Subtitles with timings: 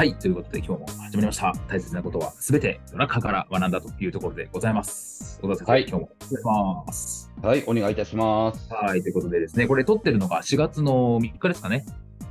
[0.00, 1.52] はい、ということで今日も始まりました。
[1.68, 5.38] 大切なことはすべてドラッカーから学んだというところでございます。
[5.42, 7.30] 小沢先生、はい今日もお願いします。
[7.42, 8.72] はい、お願いいたします。
[8.72, 11.84] はい、ということでですね、これ撮ってるのが4月の3日ですかね。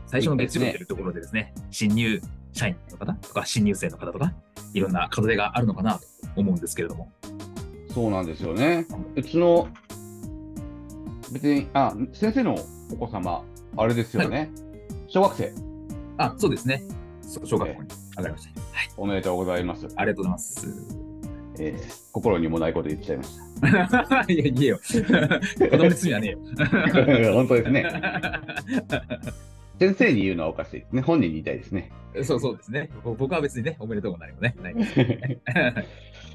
[0.07, 2.19] 最初の月曜日というところでですね、新入
[2.53, 4.33] 社員の方とか、新入生の方とか、
[4.73, 7.11] いろんな門出があるのかなと思うんですけれども。
[7.93, 8.87] そうなんですよね。
[9.15, 9.67] うちの、
[11.31, 12.55] 別に、あ、先生の
[12.91, 13.43] お子様、
[13.77, 14.49] あれですよね。
[15.07, 15.53] 小学生、
[16.17, 16.81] あ、そうですね。
[17.29, 18.59] そ小学校に上がりました。
[18.59, 19.87] はい、おめでとうございます。
[19.95, 20.67] ありがとうございます。
[21.59, 23.29] えー心にもないこと言っちゃいまし
[24.33, 24.79] いや、言えよ。
[24.81, 26.39] 子供に罪はねえよ。
[26.57, 26.65] た。
[27.33, 27.85] 本当ですね。
[29.79, 31.01] 先生に言うのはおかしいですね。
[31.01, 31.91] 本人に言いたいですね。
[32.23, 32.89] そうそうですね。
[33.03, 34.55] ぼ僕は別にね、おめでとうも何もね。
[34.61, 34.93] ないです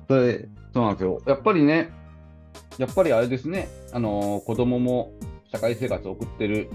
[0.08, 1.20] それ、そうなんですよ。
[1.26, 1.90] やっぱりね、
[2.78, 5.12] やっぱりあれですね、あのー子供も
[5.50, 6.68] 社会生活を送ってる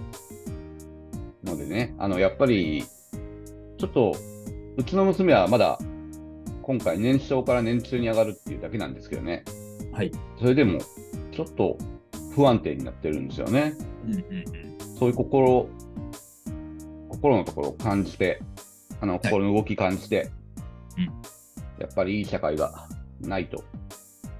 [1.44, 2.84] のでね、あの、やっぱり、
[3.80, 4.14] ちょっと、
[4.76, 5.80] うちの娘はまだ、
[6.62, 9.46] 今回年少から年中に上がるっていうだけなんですけどね、
[9.94, 10.12] はい。
[10.38, 10.80] それでも、
[11.32, 11.78] ちょっと
[12.36, 13.74] 不安定になってるんですよね。
[14.06, 14.70] うんうん
[15.00, 15.70] そういう心、
[17.08, 18.42] 心のところを感じて、
[19.00, 20.30] あの、心の動き感じて、
[20.98, 21.06] うん
[21.80, 22.90] やっぱりいい社会が
[23.22, 23.64] ないと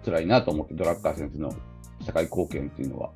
[0.04, 1.54] 辛いなと思って、ドラッカー先生の
[2.06, 3.12] 社会貢献っていうのは、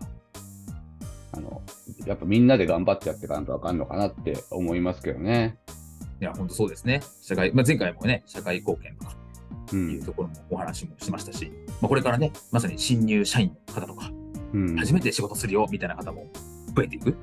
[1.33, 1.61] あの、
[2.05, 5.57] やっぱみんなで頑張ってやっていかないとあかんのかなって思いますけどね。
[6.21, 7.01] いや、本当そうですね。
[7.21, 9.15] 社会、まあ、前回もね、社会貢献とか
[9.71, 9.75] う。
[9.75, 11.51] いうんところもお話もしましたし、
[11.81, 14.11] まあ、これからね、まさに新入社員の方とか、
[14.53, 14.75] うん。
[14.77, 16.27] 初めて仕事するよみたいな方も
[16.75, 17.15] 増えていく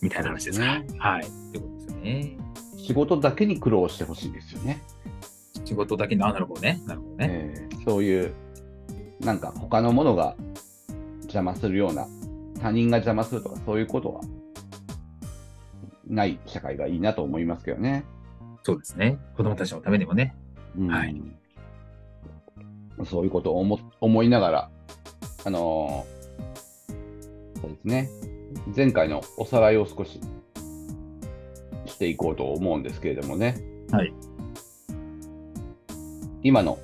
[0.00, 0.74] みたいな話ですから。
[0.76, 1.22] そうですはい。
[1.22, 2.36] ということですよね。
[2.76, 4.82] 仕事だけに苦労してほしいですよね。
[5.64, 6.80] 仕事だけの、あ、なるほどね。
[6.86, 7.28] なるほどね。
[7.30, 8.34] えーそういう、
[9.20, 10.36] なんか他のものが
[11.22, 12.06] 邪魔するような、
[12.60, 14.22] 他人が邪魔するとかそういうことは
[16.06, 18.04] ない社会がいいなと思いますけどね。
[18.64, 19.18] そうですね。
[19.36, 20.34] 子供たちのためにもね。
[20.76, 21.14] うんはい
[23.04, 24.70] そういうことを思思いながら、
[25.44, 28.08] あのーそうですね、
[28.74, 30.20] 前回のおさらいを少し
[31.86, 33.56] していこうと思うんですけれどもね。
[33.90, 34.14] はい。
[36.42, 36.78] 今の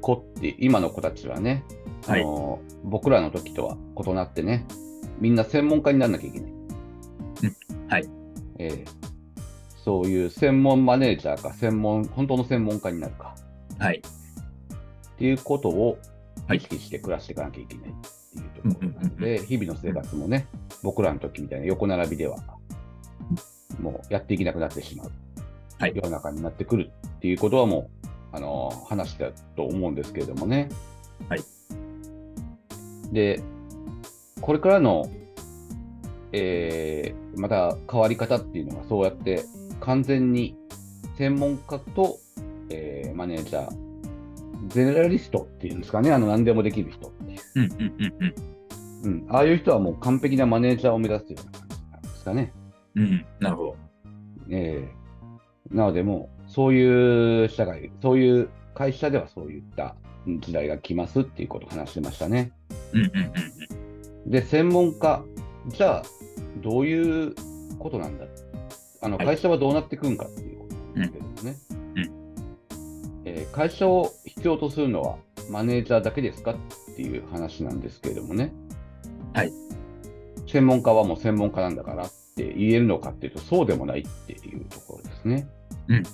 [0.00, 1.64] 子って、今の子たちはね、
[2.06, 4.66] あはいのー僕らの時とは異なってね、
[5.18, 6.52] みんな専門家にならなきゃいけない。
[7.88, 8.08] はい。
[8.58, 8.97] ええ
[9.88, 13.34] そういう専門マネージャーか、専門、本当の専門家になるか。
[13.78, 14.02] はい。
[14.02, 15.96] っていうことを
[16.46, 20.46] はい意識して暮らしていかなきゃいけないっていうところなので、日々の生活もね、
[20.82, 22.36] 僕らの時みたいな横並びでは、
[23.80, 25.12] もうやっていけなくなってしまう、
[25.78, 30.68] はい世の中になってくるっていうことはもう、あのー話したと思うんですけれどもね。
[31.30, 31.40] はい。
[33.10, 33.40] で、
[34.42, 35.10] これからの、
[36.32, 39.44] えーまた変わり方っていうのがそうやって
[39.80, 40.56] 完全に
[41.16, 42.18] 専門家と、
[42.70, 43.76] えーマネージャー、
[44.68, 49.24] ゼネラリストっていうんですかね、あの何でもできる人っていう、うんうんうんうん。
[49.24, 52.52] うん、ああいう人はもう完璧なマネージャーを目指すような感じなんですかね。
[52.94, 53.76] うん、なるほど。
[54.50, 54.98] えー
[55.70, 59.96] なのでもう、そういう社会、そういう会社ではそういった
[60.40, 62.52] 時代が来ますっていうことを話してましたね。
[62.92, 65.24] うんうんうんで、専門家、
[65.68, 66.02] じゃあ、
[66.60, 67.34] どういう
[67.78, 68.26] ことなんだ
[69.00, 71.56] あのはい会社はどうなっていくんかっていうことですけどもね。
[71.96, 72.10] うん
[73.24, 75.16] えー会社を必要とするのは
[75.50, 76.56] マネージャーだけですかっ
[76.96, 78.52] ていう話なんですけれどもね。
[79.34, 79.52] はい。
[80.46, 85.46] 専門家はもう専門家なんだからって言えるのかっていうと、そうでもないっていうところですね。
[85.88, 85.96] うん。
[85.96, 86.04] うん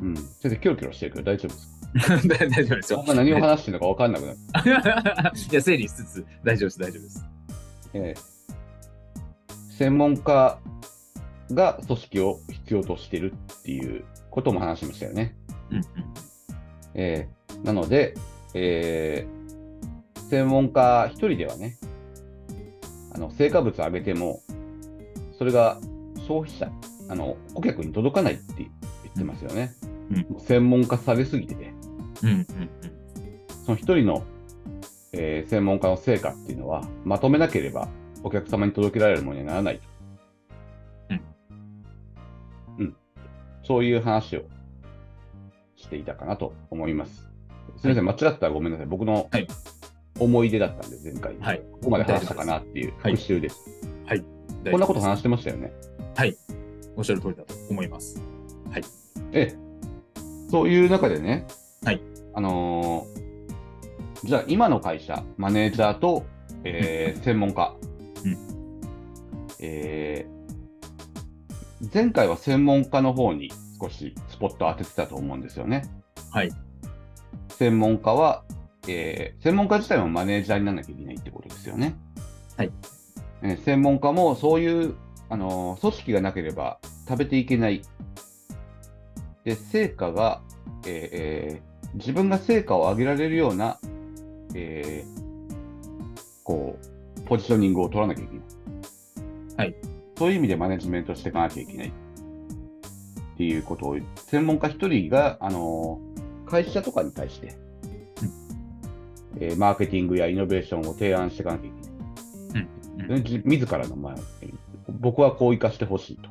[0.00, 0.16] うんうん。
[0.16, 1.58] 先生、キョロキョロしてるけど大丈夫で
[2.00, 2.28] すうん。
[2.28, 3.02] 大丈夫ですよ。
[3.02, 5.30] か何を話してるのか分かんなくなる。
[5.50, 7.24] いや、整理しつつ、大丈夫です、大丈夫です。
[7.94, 8.36] えー
[9.76, 10.58] 専門家
[11.52, 15.36] が組織を必要としてるっていうことも話しましたよね。
[15.70, 15.84] うんうん。
[16.94, 18.14] えーなので、
[18.54, 19.36] えー
[20.28, 21.78] 専門家一人ではね、
[23.14, 24.40] あの成果物を上げても、
[25.38, 25.78] それが
[26.26, 26.68] 消費者、
[27.08, 29.72] あの顧客に届かないって言ってますよね。
[30.10, 31.72] うん専門化されすぎてて、
[32.22, 32.46] うんうん
[33.64, 34.24] その一人の、
[35.12, 37.88] えー専門家の成果っていうのは、まとめなければ
[38.24, 39.95] お客様に届けられるものにはならないと。
[43.66, 44.42] そういう話を
[45.76, 47.28] していたかなと思います。
[47.78, 48.86] すみません、間違ったらごめんなさい。
[48.86, 49.46] 僕のはい
[50.18, 51.36] 思い出だったんで、前回。
[51.40, 51.60] はい。
[51.72, 53.58] ここまで話したかなっていうはい復習です。
[54.06, 54.24] はい。
[54.70, 55.72] こんなこと話してましたよね。
[56.96, 58.20] おっしゃる通りだと思います。
[59.32, 59.56] ええ。
[60.50, 61.46] そういう中でね、
[61.84, 62.00] はい。
[62.34, 63.26] あのー
[64.24, 66.24] じゃあ今の会社、マネージャーと、
[66.64, 67.76] えー専門家、
[68.24, 68.38] うん
[69.60, 70.35] えー
[71.92, 73.50] 前回は専門家の方に
[73.80, 75.84] 少しスポットを当ててたと思うんですよね。
[76.30, 76.50] はい。
[77.50, 78.44] 専門家は、
[78.88, 81.96] えー専門家自体もマネージャーにならなきゃいけないってことですよね。
[82.56, 82.72] はい。
[83.42, 84.94] えー専門家もそういう、
[85.28, 86.78] あのー組織がなければ
[87.08, 87.82] 食べていけない。
[89.44, 90.42] で、成果が、
[90.86, 93.78] えーえー自分が成果を上げられるような、
[94.54, 95.26] えー
[96.44, 96.78] こ
[97.16, 98.44] う、ポジショニングを取らなきゃいけない。
[99.56, 99.76] はい。
[100.16, 101.88] そういう意味でマネジメントしていかなきゃいけない。
[101.88, 101.92] っ
[103.36, 106.16] ていうことを、専門家一人が、あのー
[106.46, 107.56] 会社とかに対して、
[109.40, 111.70] えーマーケティングやイノベーションを提案していかなきゃい
[112.52, 112.68] けない。
[112.96, 114.14] うんうんでじ自らの、まあ、
[115.00, 116.30] 僕はこう生かしてほしいと。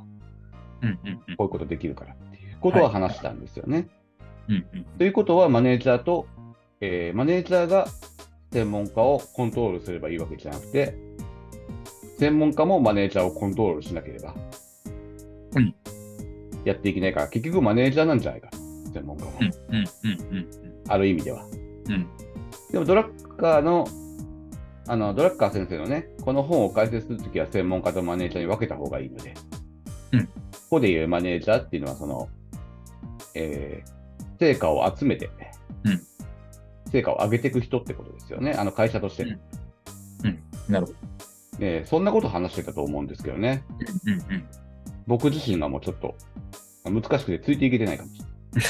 [0.81, 3.87] うんうんうんこういうことできるからっていうことは話したんですよね。
[4.47, 6.27] うんうんということは、マネージャーと、
[6.81, 7.87] えーマネージャーが
[8.51, 10.97] 専門家をコントロールすればいいわけじゃなくて、
[12.17, 14.35] 専門家もマネージャーをコントロールしなければ、
[15.55, 15.75] うん。
[16.63, 18.49] やっていけないから、結局マネージャーなんじゃないか。
[18.49, 18.57] と、
[18.93, 19.31] 専門家は。
[19.39, 20.47] うんうんうんうん
[20.87, 21.43] ある意味では。
[21.89, 22.07] うん。
[22.71, 23.87] でも、ドラッカーの、
[24.87, 29.33] あの、ドラッカー先生のね、この本を解説するときは専門家とマネージャーに分けた方がいいので、
[30.11, 30.25] うん。
[30.27, 30.31] こ
[30.69, 32.29] こでいうマネージャーっていうのは、その、
[33.33, 33.95] えー
[34.39, 35.29] 成果を集めて、
[35.83, 36.01] うん。
[36.91, 39.25] 成果を上げていく人ってことですよね、あの会社として。
[39.25, 39.31] の、
[40.25, 40.43] うん。
[40.67, 40.97] なるほど。
[41.59, 43.63] えーそんなこと話してたと思うんですけどね、
[44.05, 44.45] うんうんうん
[45.07, 46.15] 僕自身がもうちょっと
[46.83, 48.19] 難しくてついていけてないかもし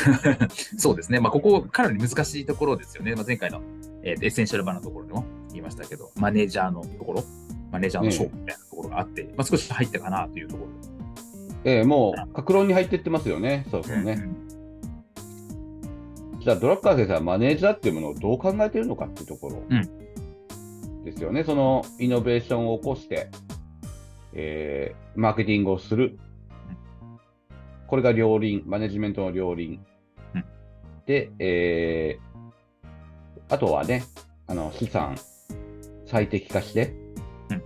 [0.06, 0.50] れない。
[0.78, 1.20] そうですね。
[1.20, 3.16] まあ、ここ、かなり難しいところですよね。
[3.16, 3.62] まあ、前回の、
[4.04, 7.24] えーとエッセンシャル版のところでも言いましたけど、マネージャーのところ、
[7.72, 10.70] マネージャーの勝負みたいなところがあって、まあ、少し入ったかなというところ。
[11.64, 14.16] えーもう、各論に入ってってますよね、そうそうね。
[14.16, 14.36] ん
[16.40, 20.05] じゃあ、ドラッカー先生はマネージャーっていうものをどう考えているのかっていうところうん
[21.16, 21.44] ですよね。
[21.44, 23.30] そのイノベーションを起こして、
[24.34, 26.20] えーマーケティングをする。
[27.88, 29.80] これが両輪、マネジメントの両輪。
[30.36, 30.46] うん
[31.06, 32.26] で、えー
[33.48, 34.04] あとはね、
[34.48, 35.16] あの資産
[36.08, 36.94] 最適化して、
[37.50, 37.62] うん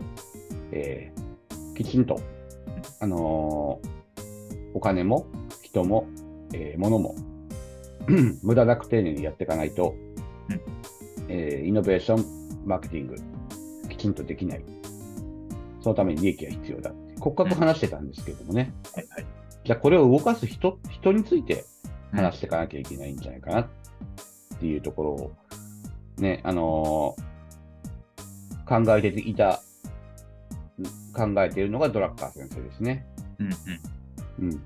[0.72, 2.20] えーきちんと、
[3.00, 3.90] あのー
[4.76, 5.26] お金も
[5.64, 6.06] 人も、
[6.54, 7.16] えー物も
[8.44, 9.96] 無駄なく丁寧にやっていかないと、
[10.50, 10.62] うん
[11.30, 13.16] えーイノベーション、マーケティング、
[14.00, 14.64] きちんとできない。
[15.82, 17.16] そのために利益が必要だって。
[17.20, 18.74] 骨格話してたんですけどもね。
[18.96, 19.26] はいはい。
[19.64, 21.66] じゃあこれを動かす人、人について
[22.12, 23.68] 話していかなきゃいけないんじゃないかなっ
[24.60, 25.32] ていうところを、
[26.18, 27.30] ね、あのー
[28.70, 29.62] 考えていた、
[31.16, 33.08] 考えているのがドラッカー先生ですね。
[33.40, 34.62] うんうんうん。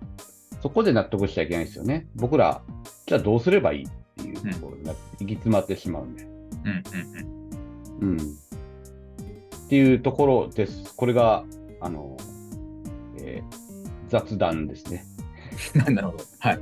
[0.61, 2.07] そこで納得しちゃいけないですよね。
[2.15, 2.61] 僕ら、
[3.05, 6.23] じゃあどうすればいいっていうところに行き詰まってしまうんで。
[6.23, 6.83] うん
[8.01, 8.37] うんうん。
[9.73, 10.93] っていうところです。
[10.95, 11.45] これが、
[11.81, 12.15] あの、
[13.17, 13.63] えー
[14.07, 15.03] 雑談ですね。
[15.87, 15.95] うん。
[15.95, 16.23] なるほど。
[16.37, 16.59] はい。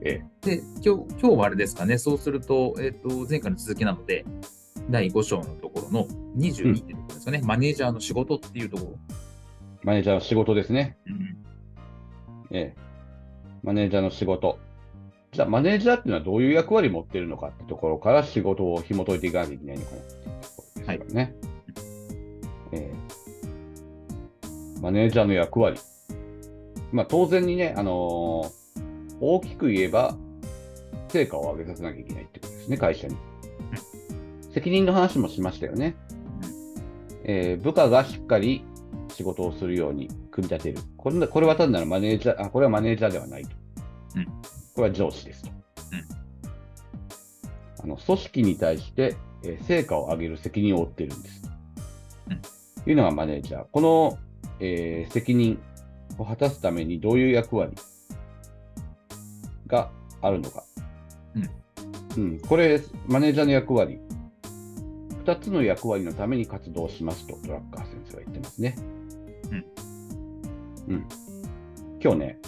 [0.00, 1.98] えで、今日、今日はあれですかね。
[1.98, 4.24] そうすると、えっ、と、前回の続きなので、
[4.88, 6.06] 第5章のところの
[6.38, 7.42] 22ってところですかね。
[7.44, 8.98] マネージャーの仕事っていうところ。
[9.82, 10.96] マネージャーの仕事ですね。
[11.06, 11.36] うん
[12.50, 12.76] ええ
[13.62, 14.58] マネージャーの仕事。
[15.32, 21.53] じゃあ、マネージャーっていうのはどういう役割を持っているのかってところから仕事を紐解いていかなきゃいけないのかなっていうところですからね。
[22.74, 25.78] ええマネージャーの役割。
[26.92, 28.64] まあ、当然にね、あのー
[29.20, 30.16] 大きく言えば、
[31.08, 33.16] 成果を上げさせなきゃいけないってことですね、会社に。
[34.52, 35.94] 責任の話もしましたよね。
[37.22, 38.64] えー部下がしっかり
[39.08, 40.78] 仕事をするように組み立てる。
[40.96, 43.50] これこれは単なるマネージャー、あ、これはマネージャーではないと。
[44.16, 44.24] うん
[44.74, 45.50] これは上司ですと。
[47.82, 51.42] あの組織に対して、えー成果を上げる責任を負っているんです。
[52.30, 52.48] うんと
[52.86, 53.64] いうのがマネージャー。
[53.70, 54.18] この、
[54.60, 55.58] えー責任
[56.18, 57.74] を果たすためにどういう役割
[59.66, 60.64] があるのか。
[62.16, 63.98] うん、これ、マネージャーの役割。
[65.24, 68.76] 2つの役割のために活動しますと、ドラッカー先生は言ってますね。
[70.88, 71.06] うん。
[72.00, 72.38] 今日ね、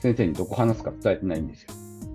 [0.00, 1.68] 先生にどこ話すか伝えてないんですよ。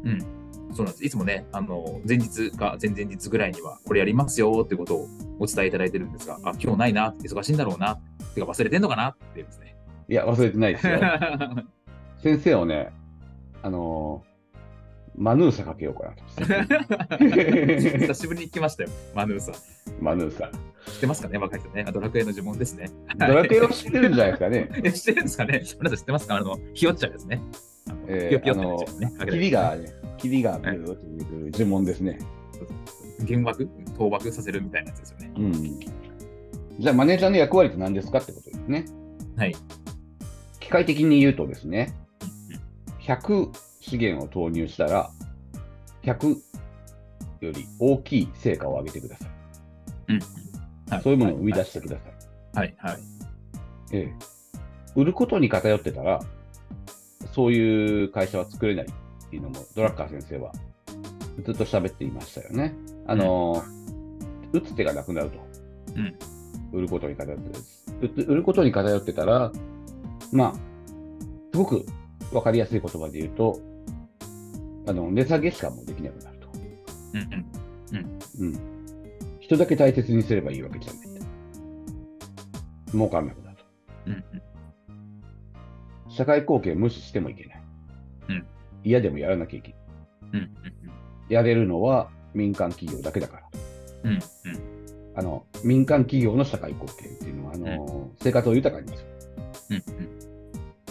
[0.05, 0.36] うん。
[0.73, 1.05] そうなんです。
[1.05, 5.07] いつもね、あの、前日か前々日ぐらいには、これやりますよってことを
[5.39, 7.99] お伝えいただいてるんですが、あ、今日ないな、忙しいんだろうな、
[8.35, 9.75] てか忘れてんのかなってですね。
[10.09, 10.99] いや、忘れてないですよ。
[12.21, 12.91] 先生をね、
[13.61, 14.27] あのー
[15.19, 17.17] マヌーサかけようかなと。
[17.17, 19.55] 久しぶりに来ましたよ、マヌーさん。
[19.99, 20.51] マヌーサ。
[20.91, 21.85] 知ってますかね、若い人ね。
[21.87, 22.91] あドラクエの呪文ですね。
[23.17, 24.69] ドラクエを知ってるんじゃないですかね。
[24.85, 26.35] え知ってるんですかね皆さん知ってますか？
[26.35, 27.41] あの、ひよっちゃうですね。
[27.89, 29.31] あのえーぴよぴよってなっちゃうね。
[29.31, 32.19] 霧がね、霧が見るという呪文ですね。
[33.19, 35.31] 幻惑倒幕させるみたいなやつですよね。
[35.37, 35.79] うん。
[36.79, 38.85] じゃあ、マネージャーの役割って何ですかってことですね。
[39.35, 39.55] はい。
[40.59, 41.95] 機械的に言うとですね、
[43.01, 45.11] 100資源を投入したら、
[46.03, 46.35] 100
[47.41, 49.29] より大きい成果を上げてください。
[50.09, 50.19] うん。
[50.89, 52.57] はそういうものを生み出してください。
[52.57, 52.97] はい、はい。
[53.93, 54.13] ええ。
[54.95, 56.19] 売ることに偏ってたら、
[57.33, 58.87] そういう会社は作れない
[59.27, 60.51] っていうのも、ドラッカー先生は
[61.43, 62.75] ずっと喋っていましたよね。
[63.05, 63.63] あの、
[64.53, 65.37] 打つ手がなくなると。
[65.95, 66.15] うん
[66.73, 67.85] 売ることに偏ってです。
[68.27, 69.51] 売ることに偏ってたら、
[70.31, 70.53] まあ、
[71.51, 71.85] すごく
[72.31, 73.59] わかりやすい言葉で言うと、
[74.87, 76.49] あの、値下げしかもうできなくなると。
[77.13, 77.19] うん
[78.39, 78.47] うん。
[78.47, 78.59] うん。
[79.39, 81.07] 人だけ大切にすればいいわけじゃない。
[82.91, 83.63] 儲からなくなると。
[84.07, 84.21] うんうん。
[86.11, 87.56] 社会貢献無視してもいけない。
[88.87, 89.79] うん嫌でもやらなきゃいけない。
[90.33, 90.51] うんうん
[91.29, 93.43] やれるのは民間企業だけだから。
[94.03, 94.13] うん。
[94.13, 94.19] うん
[95.17, 99.09] あの、民間企業の社会貢献っていうのは、あの、生活を豊かにする。
[99.71, 100.17] うん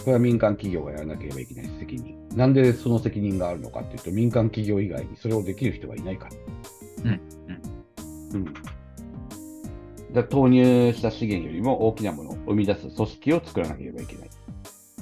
[0.07, 2.15] これは民間企業がやらなければいけない責任。
[2.33, 6.31] なんでその責任があるのかっていうと、民間企業以外にそれをできる人はいないから。
[7.03, 7.21] うん
[8.33, 8.53] うん。
[10.13, 14.29] だ投入した資源よりも大きなものを生み出す組織を作らなければいけない。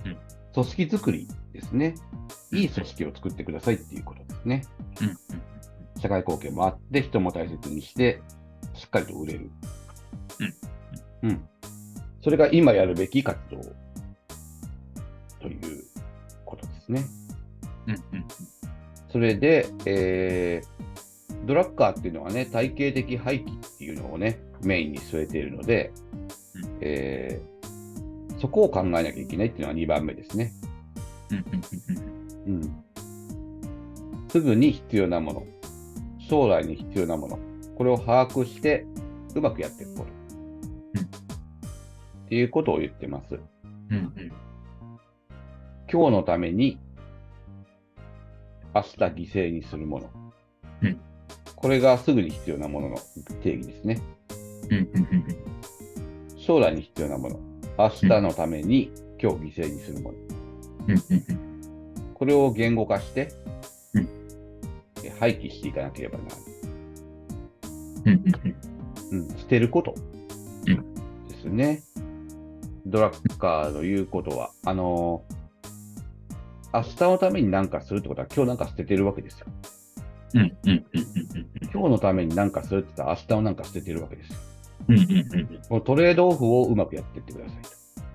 [0.05, 0.17] うん
[0.53, 1.95] 組織作りですね。
[2.55, 4.63] いい組織を作ってくださいっていうことですね。
[5.01, 5.45] うんうん
[5.97, 8.21] 社会貢献もあって、人も大切にして、
[8.73, 9.49] しっかりと売れる。
[11.23, 11.29] うん。
[11.29, 11.49] うん。
[12.21, 13.57] それが今やるべき活動
[15.39, 15.85] という
[16.43, 17.05] ことですね。
[17.87, 18.25] うんうん
[19.09, 25.93] それで、えー、ドラッカーっていうのはね、体系的廃棄っていうのをね、メインに据えているので、
[26.55, 30.51] うんえー、そこを考えなきゃいけないっていうのは2番目ですね。
[31.31, 32.24] うんうんうんうん。
[34.29, 35.43] すぐに必要なもの、
[36.19, 37.39] 将来に必要なもの、
[37.77, 38.85] これを把握して、
[39.33, 40.15] うまくやっていくこと。
[42.25, 43.35] っていうことを言ってます。
[43.89, 44.31] うんうん
[45.91, 46.79] 今日のために、
[48.73, 50.09] 明日犠牲にするもの。
[50.81, 50.99] うん
[51.55, 52.97] これがすぐに必要なものの
[53.41, 54.01] 定義ですね。
[54.69, 55.25] うんうんうん
[56.37, 57.39] 将来に必要なもの。
[57.77, 60.17] 明日のために今日犠牲にするもの。
[60.87, 61.44] うんうんうん
[62.15, 63.31] これを言語化して、
[63.93, 64.09] うん
[65.03, 66.45] え廃棄していかなければならない。
[69.11, 69.93] うん捨てること
[70.67, 71.83] うんですね。
[72.87, 75.35] ドラッカーの言うことは、あのー
[76.73, 79.47] 明日のために何かするってことは今日なんか捨ててるわけですよ。
[80.33, 80.85] うんうんうんうん
[81.73, 84.37] 今日のために何かするって言ったら明日をなんか捨ててるわけですよ。
[84.89, 87.69] うんうんうんこのトレードオフをうまくやっていってくださいと。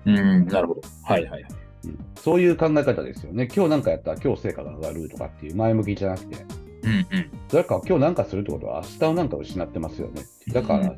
[0.05, 0.81] うんうんなるほど。
[1.03, 1.51] はいはいはい。
[1.85, 3.47] うん、そういう考え方ですよね。
[3.53, 6.45] 今日なんかやったら今日成果が上がるとかっていう前向きじゃなくて、
[6.83, 10.23] うんうんドラッカーは今日なんかするってことは明日をなんか失ってますよね。
[10.53, 10.97] だから、う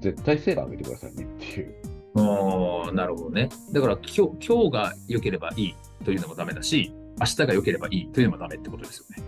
[0.00, 1.74] 絶対成果上げてくださいねっていう。
[2.14, 3.48] おーなるほどね。
[3.72, 5.74] だから今日今日が良ければいい
[6.04, 9.22] というのもダメだし、明日が良ければいいというのもダメってことですよね。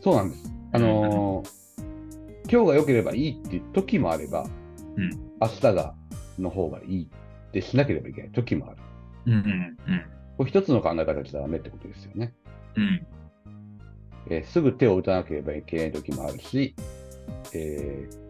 [0.00, 0.52] そうなんです。
[0.72, 1.66] あのー
[2.48, 4.46] 今日が良ければいいっていう時もあれば、
[4.96, 5.94] うん明日が
[6.38, 8.76] の方がいいってしなければいけない時もある。
[9.26, 9.76] うんうん
[10.36, 12.34] これ一つの考え方じゃダメってことですよね。
[12.76, 13.06] うん
[14.28, 16.74] えーすぐ手を打たなければいけない時もあるし、
[17.54, 18.26] えー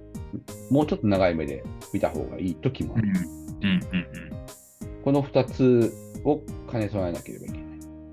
[0.71, 3.09] もうちょっと長い目で見た方がいい時もある。
[3.09, 4.07] うんうんうん
[5.05, 5.93] この二つ
[6.25, 7.63] を兼ね備えなければいけない。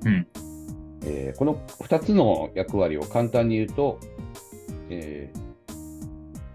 [0.06, 0.28] うん
[1.06, 4.00] えーこの二つの役割を簡単に言うと、
[4.90, 5.44] えー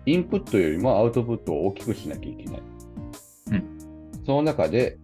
[0.07, 2.63] インプットよりもアウトプットを大きくしなきゃいけない。
[3.53, 3.65] うん
[4.25, 4.99] その中で、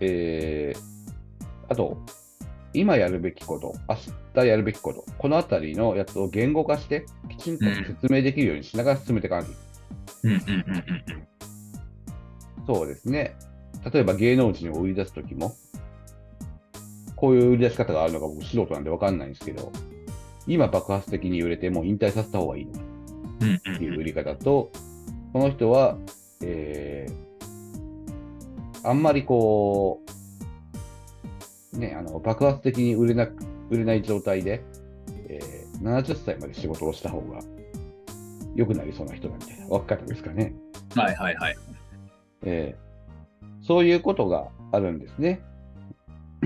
[0.00, 0.98] えー
[1.68, 1.98] あと、
[2.72, 3.96] 今やるべきこと、明
[4.42, 9.54] 日やるべきこと、このあたりのやつを言語化して、きちんと説明できるようにしながら進めていかなきゃい
[12.66, 13.36] そうですね。
[13.92, 15.54] 例えば芸能人を売り出すときも、
[17.16, 19.70] こういう売り出し方があるのか僕素人なんでわかんないんですけど、
[20.46, 24.72] 今爆発的に売れてもう引退させた方がいいのっていう売り方と、
[25.32, 25.98] この人は、
[26.42, 27.27] えー
[28.84, 30.08] あんまりこう、
[31.78, 33.28] の爆発的に売れな
[33.70, 34.62] 売れない状態で、
[35.28, 37.38] えー70歳まで仕事をした方が
[38.56, 40.52] 良くなりそうな人だみたいな分け方ですかね。
[40.96, 41.56] はいはいはい。
[42.42, 42.88] えー
[43.64, 45.40] そういうことがあるんですね。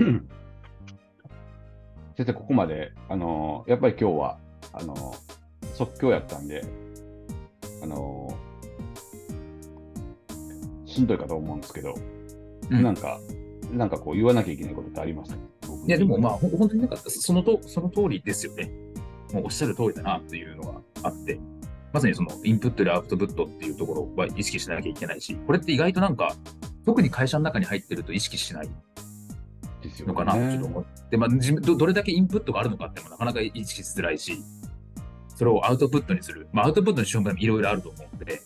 [2.17, 4.37] 先生、ここまで、あのーやっぱり今日は
[4.73, 6.63] あのー即興やったんで、
[7.81, 11.95] あのーしんどいかと思うんですけど、
[12.69, 13.19] うんなんか、
[13.71, 15.35] なんかこう言わなきゃいけないことってあります
[15.85, 18.71] いや、でもまあ、ほ本当になんかそのと、その通りですよね。
[19.33, 21.39] もうおっしゃる通りだなっていうのがあって、
[21.91, 26.35] まさにそのインプットでアウトプットっていうところは意識しなきゃいけないし、これって意外となんか、
[26.85, 28.69] 特に会社の中に入ってると意識しない
[29.81, 34.37] ですよのかな、ちょっと思って、まあ、自分どどれだけインプットがあるのかってもなかなか意識しづらいし、
[35.35, 36.47] それをアウトプットにする。
[36.53, 38.41] まあ、アウトプットの手法もいろいろあると思うので、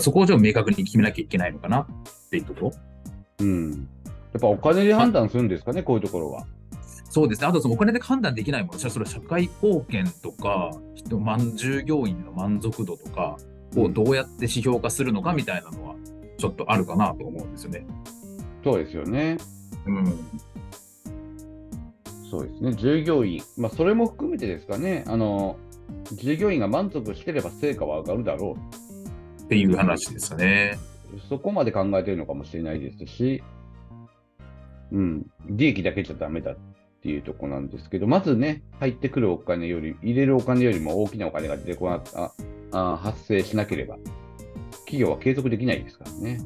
[0.00, 1.86] そこをじゃあ明確に決めなきゃいけないのかなっ
[2.30, 2.72] ていうところ。
[3.42, 3.88] うん。
[4.32, 6.46] やっぱお金で判断するんですかね、こういうところは。
[7.10, 7.46] そうですね。
[7.46, 13.36] あとそのお金で判断できないもの、それは社会貢献とか、人満従業員の満足度とか
[13.76, 15.94] をどうやって指標化するのかみたいなのは、
[16.38, 17.86] ちょっとあるかなと思うんですよね。
[18.64, 19.36] そうですよね。
[19.86, 20.06] うん。
[22.30, 22.72] そうですね。
[22.74, 25.04] 従業員、まあ、それも含めてですかね。
[25.06, 25.56] あの、
[26.14, 28.56] 従業員が満足してれば成果は上がるだろ
[29.44, 30.78] っていう話ですかね。
[31.28, 33.42] そこまで考えてるのかもしれないですし、
[34.92, 36.56] うん、利益だけじゃダメだっ
[37.02, 42.32] ていうとこなんですけど、まずね、入ってくるお金より、入れるお金よりも大きなお金が出てこなあ
[42.70, 43.96] あ発生しなければ、
[44.84, 46.40] 企業は継続できないですからね。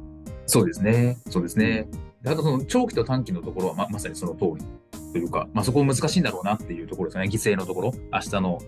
[0.46, 1.18] そうですね。
[1.28, 1.88] そうですね。
[2.24, 4.64] あとその長期と短期のところはままさにその通り
[5.12, 7.24] というか、まあ、そこ難しいんだろうなっていうところですね。
[7.24, 8.58] 犠牲のところ、明日の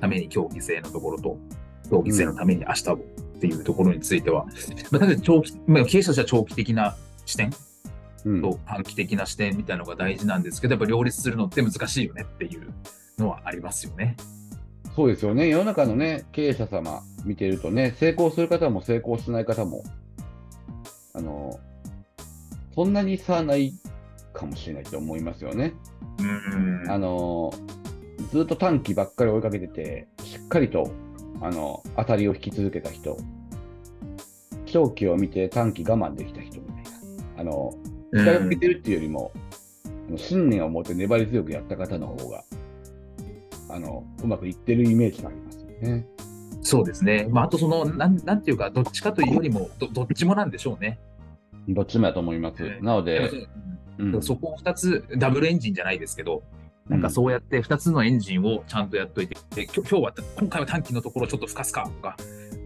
[0.00, 1.38] ために今日犠牲のところと、
[1.90, 2.98] 今日犠牲のために明日を
[3.36, 4.46] っていうところについては、
[4.90, 7.50] まあ、ただ長期、まあ、経営者としては長期的な視点
[8.24, 12.72] うん、と短期的な視点みたいなのが大事なんですけど、やっぱ両立するのって難しいよねっていう
[13.18, 14.16] のはありますよね。
[14.96, 15.48] そうですよね。
[15.48, 19.82] 世の中のね、経営者様見てるとね、成功する方も成功しない方も、
[21.12, 21.58] あの、
[22.74, 23.74] そんなに差はない
[24.32, 25.74] かもしれないと思いますよね。
[26.18, 27.52] うんあの、
[28.30, 30.90] ずっと短期ばっかり追いかけてて、しっかりと、
[31.40, 33.16] あの、当たりを引き続けた人、
[34.66, 36.76] 長期を見て短期我慢できた人みたい
[37.36, 37.40] な。
[37.42, 37.74] あの、
[38.12, 39.32] 期待を受けてるっていうよりも、
[40.08, 42.44] あの信念を持って粘り強くやった方の方が、
[43.68, 46.06] あの、うまくいってるイメージがありますよね。
[46.62, 47.26] そうですね。
[47.30, 50.98] まあ、あとその、なんなんていうか、どっちかというよりも、どどっちもなんでしょうね。
[51.68, 52.64] どっちもやと思います。
[52.64, 53.30] ええなので、
[53.98, 56.42] うんそこを2つ、ダブルエンジンじゃないですけど、
[56.88, 62.16] なんかそうやって2つのエンジンをちゃんとやっといて、できょ今日は、今回は短期のところをちょっと吹かすかとか、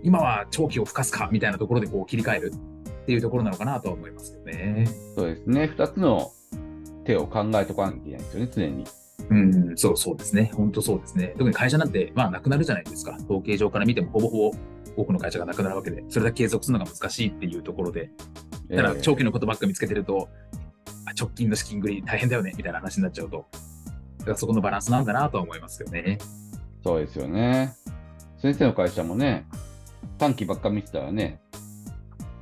[0.03, 4.89] 今は長期を吹かすかみたいなところでこう切り替えるっていうところなのかなとは思いますよね。
[5.17, 6.33] そうですね、2つの
[7.05, 8.85] 手を考えておかなきゃいけないですよね、常に。
[9.31, 9.35] う
[9.73, 10.51] ん、そうそうですね。
[10.55, 11.35] 本当そうですね。
[11.37, 13.17] 特に会社なんて、まあ、なくなるじゃないですか。
[13.25, 14.57] 統計上から見ても、ほぼほぼ
[14.97, 18.11] 多くの会社がなくなるわけで、それだけ継続するのが難しいっていうところで、
[18.69, 20.29] だから長期のことばっか見つけてると、
[21.07, 23.59] あ直近の資金繰り大変だよねみたいな話になっちゃうと、だ
[24.29, 26.19] からそこのバランスなんだなとは思いますよね。
[26.85, 27.75] そうですよね。
[28.41, 29.47] 先生の会社もね、
[30.19, 31.41] 短期ばっか見てたらね、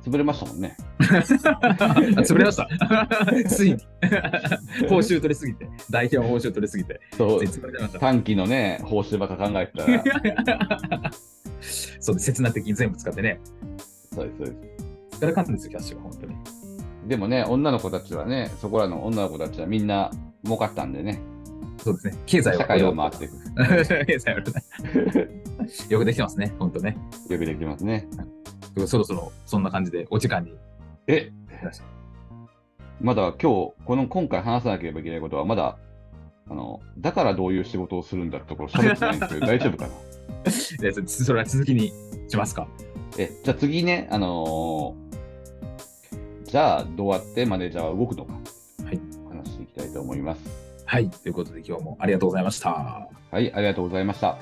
[0.05, 0.77] 潰れましたもんね。
[0.99, 2.69] 潰れました。
[3.49, 3.77] ついに。
[4.87, 7.43] 報酬取りすぎて、代表報酬取りすぎて、そう。
[7.99, 11.11] 短期のね、報酬ばっか考えてたら、
[11.99, 13.41] そうです、切な的に全部使ってね、
[14.13, 15.19] そうです、そうです。
[15.19, 16.35] 疲れかんですよ、キャッシュが本当に。
[17.07, 20.11] でもね、女の子たちはね、そこらの女の子たちはみんな
[20.43, 21.19] 儲かったんでね、
[21.77, 24.05] そうですね、経済は社会を回っていく。
[24.05, 24.39] 経済は
[25.89, 26.97] よくできてますね、本当ね。
[27.29, 28.07] よくできてますね。
[28.85, 30.53] そろそろそんな感じでお時間に。
[31.07, 31.31] え、
[32.99, 35.77] まだ今日、この今回話さなければいけないことは、まだ、
[36.49, 40.51] あの、だからどういう仕事をするんだってところ喋ってないんですけど、 大丈夫かな？
[41.07, 41.91] それは続きに
[42.27, 42.67] しますか？
[43.17, 45.07] え、じゃあ次ね、あのー
[46.47, 48.31] じゃあどうやってマネージャーは動くのか、
[48.85, 50.56] はい、話していきたいと思います。
[50.89, 52.69] はい、ということで今日もありがとうございました。
[52.69, 54.37] はい、ありがとうございました。